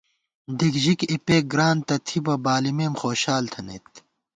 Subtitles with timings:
[0.57, 3.87] دِک ژِک اپېک گران تہ تِھبہ، بالِمېم خوشال تھنَئیت